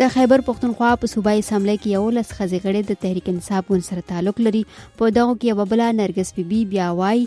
[0.00, 4.04] د خیبر پښتونخوا په صوبایي اسمبلی کې یو لس خزیګړې د تحریک انصاف ګوند سره
[4.10, 4.60] تعلق لري
[4.98, 7.24] په دغه کې یو بل نرګس بیبي بیا وای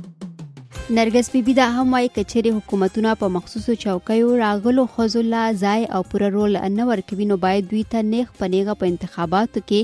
[0.98, 6.02] نرګس بيبي دا هم وايي کچېره حکومتونه په مخصوصو چوکیو راغلو خزو لا ځای او
[6.14, 9.82] پر رول نه ورکوي نو باید دوی ته نیخ پنیغه په انتخاباتو کې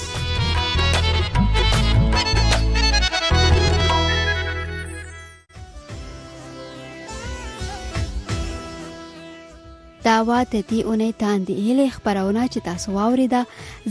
[10.07, 13.43] دا وا د دې اونۍ تاندې هلې خبرونه چې تاسو واوریده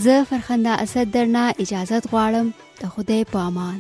[0.04, 2.48] زه فرخنده اسد درنه اجازه غواړم
[2.82, 3.78] د خدای په امان